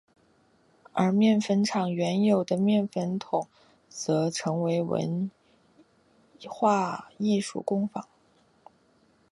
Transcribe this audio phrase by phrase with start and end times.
[0.93, 3.47] 而面粉厂原有的面粉筒
[3.87, 5.29] 则成为文
[6.45, 8.07] 化艺术工坊。